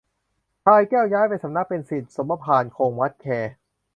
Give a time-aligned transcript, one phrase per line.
[0.63, 3.25] พลายแก้วย้ายสำนักไปเป็นศิษย์สมภารคง วัดแค